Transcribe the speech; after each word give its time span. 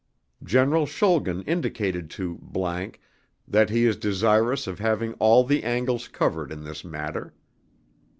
General 0.43 0.87
Schulgen 0.87 1.43
indicated 1.45 2.09
to____ 2.09 2.37
that 3.47 3.69
he 3.69 3.85
is 3.85 3.97
desirous 3.97 4.65
of 4.65 4.79
having 4.79 5.13
all 5.19 5.43
the 5.43 5.63
angles 5.63 6.07
covered 6.07 6.51
in 6.51 6.63
this 6.63 6.83
matter. 6.83 7.35